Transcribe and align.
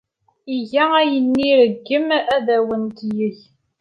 Iga 0.57 0.83
ayen 0.99 1.31
ay 1.43 1.49
iṛeggem 1.51 2.07
ad 2.35 2.47
awen-t-yeg. 2.57 3.37